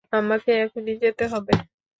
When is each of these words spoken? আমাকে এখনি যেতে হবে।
আমাকে 0.13 0.51
এখনি 0.63 0.91
যেতে 1.01 1.23
হবে। 1.27 1.53